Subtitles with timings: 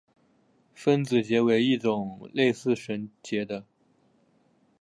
[0.73, 3.67] 分子结为一种类似绳结的。